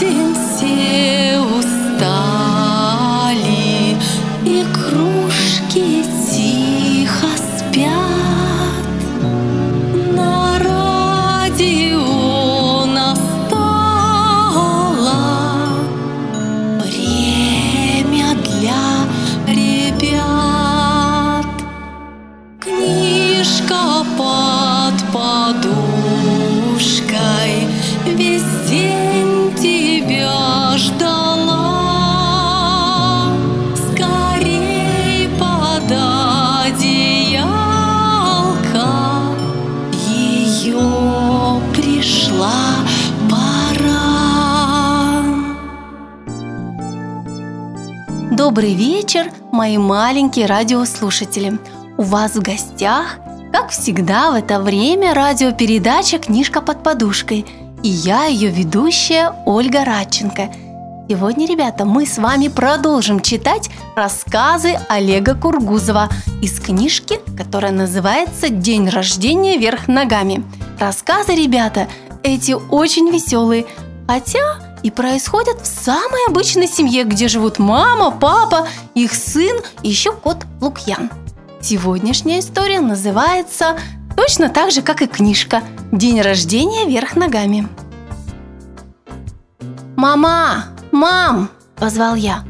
[0.00, 0.29] день все
[48.50, 51.60] Добрый вечер, мои маленькие радиослушатели.
[51.96, 53.18] У вас в гостях,
[53.52, 57.46] как всегда, в это время радиопередача «Книжка под подушкой».
[57.84, 60.50] И я, ее ведущая Ольга Радченко.
[61.08, 66.08] Сегодня, ребята, мы с вами продолжим читать рассказы Олега Кургузова
[66.42, 70.42] из книжки, которая называется «День рождения вверх ногами».
[70.80, 71.86] Рассказы, ребята,
[72.24, 73.66] эти очень веселые,
[74.08, 80.12] хотя и происходят в самой обычной семье, где живут мама, папа, их сын и еще
[80.12, 81.10] кот Лукьян.
[81.60, 83.78] Сегодняшняя история называется
[84.16, 87.68] точно так же, как и книжка «День рождения вверх ногами».
[89.96, 90.64] «Мама!
[90.92, 92.44] Мам!»– позвал я.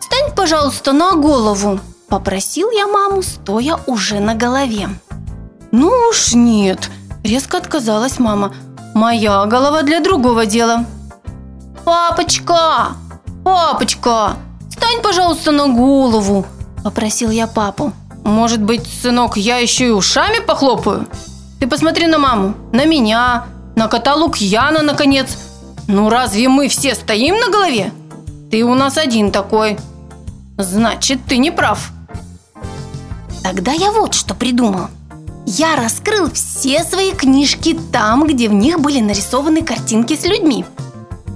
[0.00, 4.90] «Встань, пожалуйста, на голову!»– попросил я маму, стоя уже на голове.
[5.72, 6.90] «Ну уж нет!»–
[7.24, 8.52] резко отказалась мама.
[8.94, 10.84] «Моя голова для другого дела!»
[11.84, 12.96] «Папочка!
[13.44, 14.36] Папочка!
[14.68, 16.46] Встань, пожалуйста, на голову!»–
[16.84, 17.92] попросил я папу.
[18.24, 21.06] «Может быть, сынок, я еще и ушами похлопаю?
[21.58, 25.38] Ты посмотри на маму, на меня, на кота Лукьяна, наконец.
[25.88, 27.92] Ну разве мы все стоим на голове?
[28.50, 29.78] Ты у нас один такой.
[30.58, 31.90] Значит, ты не прав».
[33.42, 34.88] Тогда я вот что придумал.
[35.46, 40.64] Я раскрыл все свои книжки там, где в них были нарисованы картинки с людьми.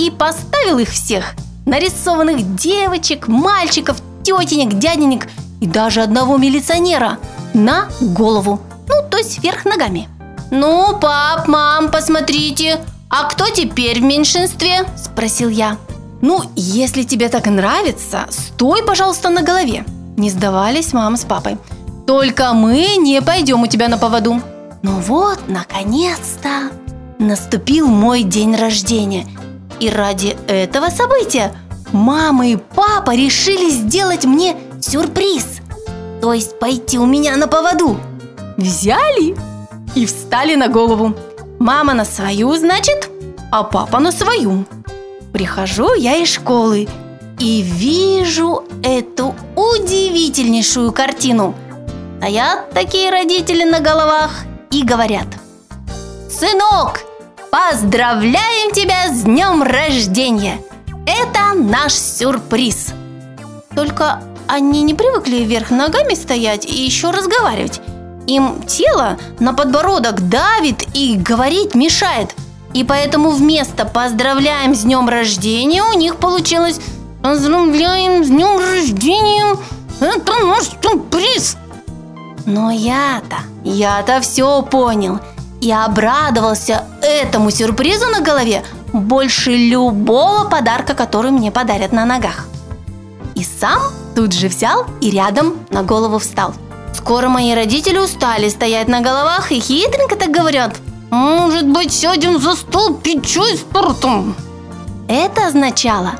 [0.00, 1.34] И поставил их всех,
[1.66, 5.28] нарисованных девочек, мальчиков, тетенек, дяденек
[5.60, 7.18] и даже одного милиционера,
[7.52, 10.08] на голову, ну, то есть вверх ногами.
[10.50, 12.80] «Ну, пап, мам, посмотрите,
[13.10, 15.76] а кто теперь в меньшинстве?»– спросил я.
[16.22, 19.84] «Ну, если тебе так нравится, стой, пожалуйста, на голове»,–
[20.16, 21.58] не сдавались мама с папой.
[22.06, 24.40] «Только мы не пойдем у тебя на поводу».
[24.82, 26.70] Ну вот, наконец-то,
[27.18, 29.26] наступил мой день рождения.
[29.80, 31.54] И ради этого события
[31.92, 35.60] мама и папа решили сделать мне сюрприз.
[36.20, 37.98] То есть пойти у меня на поводу.
[38.58, 39.34] Взяли
[39.94, 41.16] и встали на голову.
[41.58, 43.10] Мама на свою, значит,
[43.50, 44.66] а папа на свою.
[45.32, 46.86] Прихожу я из школы
[47.38, 51.54] и вижу эту удивительнейшую картину.
[52.18, 55.26] Стоят такие родители на головах и говорят
[56.30, 57.00] «Сынок,
[57.50, 60.58] поздравляем тебя с днем рождения!
[61.06, 62.94] Это наш сюрприз!»
[63.74, 67.80] Только они не привыкли вверх ногами стоять и еще разговаривать.
[68.26, 72.34] Им тело на подбородок давит и говорить мешает.
[72.74, 76.80] И поэтому вместо «поздравляем с днем рождения» у них получилось
[77.22, 79.56] «поздравляем с днем рождения,
[80.00, 81.56] это наш сюрприз».
[82.46, 85.20] Но я-то, я-то все понял
[85.60, 92.46] и обрадовался этому сюрпризу на голове больше любого подарка, который мне подарят на ногах.
[93.34, 93.80] И сам
[94.14, 96.54] тут же взял и рядом на голову встал.
[96.94, 100.76] Скоро мои родители устали стоять на головах и хитренько так говорят
[101.10, 104.34] «Может быть, сядем за стол пить чай с тортом?»
[105.08, 106.12] Это означало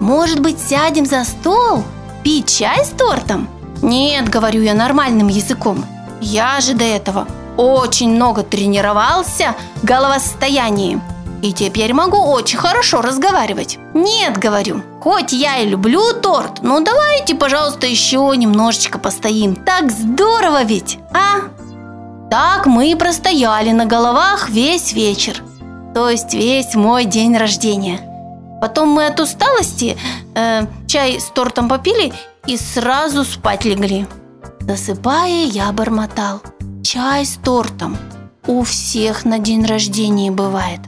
[0.00, 1.82] «Может быть, сядем за стол
[2.22, 3.48] пить чай с тортом?»
[3.82, 5.84] Нет, говорю я нормальным языком.
[6.20, 7.26] Я же до этого
[7.58, 11.00] очень много тренировался в головостоянии.
[11.42, 13.78] И теперь могу очень хорошо разговаривать.
[13.94, 19.54] Нет, говорю, хоть я и люблю торт, но давайте, пожалуйста, еще немножечко постоим.
[19.54, 21.48] Так здорово ведь, а?
[22.30, 25.42] Так мы и простояли на головах весь вечер.
[25.94, 28.00] То есть весь мой день рождения.
[28.60, 29.96] Потом мы от усталости
[30.34, 32.12] э, чай с тортом попили
[32.46, 34.06] и сразу спать легли.
[34.60, 36.42] Засыпая, я бормотал.
[36.90, 37.98] Чай с тортом
[38.46, 40.80] у всех на день рождения бывает.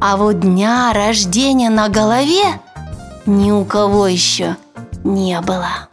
[0.00, 2.58] А вот дня рождения на голове
[3.26, 4.56] ни у кого еще
[5.04, 5.90] не было.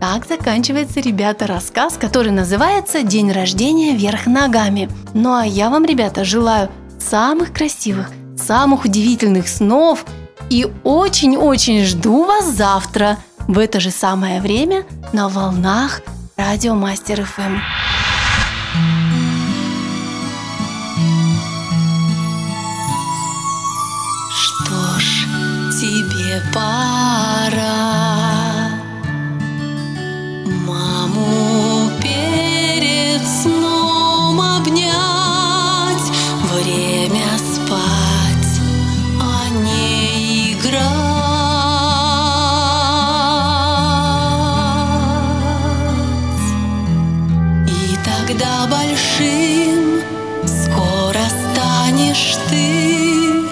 [0.00, 4.88] Так заканчивается, ребята, рассказ, который называется «День рождения вверх ногами».
[5.12, 10.06] Ну а я вам, ребята, желаю самых красивых, самых удивительных снов
[10.48, 16.00] и очень-очень жду вас завтра в это же самое время на волнах
[16.36, 17.58] Радио Мастер ФМ.
[52.32, 53.44] Твои